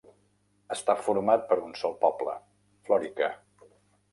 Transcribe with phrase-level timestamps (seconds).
[0.75, 2.33] Està format per un sol poble,
[2.89, 3.29] Florica.